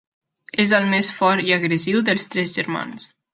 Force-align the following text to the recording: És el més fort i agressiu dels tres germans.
És 0.63 0.71
el 0.77 0.87
més 0.93 1.09
fort 1.17 1.45
i 1.51 1.53
agressiu 1.59 2.01
dels 2.09 2.27
tres 2.37 2.57
germans. 2.57 3.07